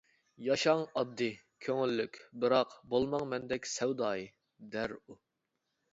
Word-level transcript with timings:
«ياشاڭ 0.43 0.79
ئاددىي، 1.01 1.35
كۆڭۈللۈك، 1.67 2.17
بىراق، 2.45 2.73
بولماڭ 2.95 3.29
مەندەك 3.35 3.69
سەۋدايى» 3.75 4.29
دەر 4.77 4.99
ئۇ. 5.03 5.21